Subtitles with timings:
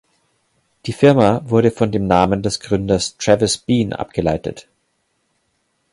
[0.87, 4.67] Die Firma wurde von dem Namen des Gründers Travis Bean abgeleitet.